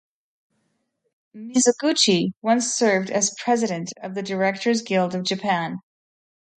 Mizoguchi 1.35 2.31
once 2.41 2.73
served 2.73 3.11
as 3.11 3.35
president 3.37 3.93
of 4.01 4.15
the 4.15 4.23
Directors 4.23 4.81
Guild 4.81 5.13
of 5.13 5.21
Japan. 5.23 5.77